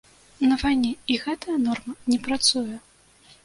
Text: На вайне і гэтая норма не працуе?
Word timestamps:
На 0.51 0.55
вайне 0.61 0.93
і 1.15 1.19
гэтая 1.27 1.57
норма 1.67 1.93
не 2.11 2.21
працуе? 2.29 2.83